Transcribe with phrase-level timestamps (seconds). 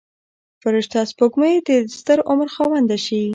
[0.61, 3.23] فرشته سپوږمۍ د دستر عمر خاونده شي.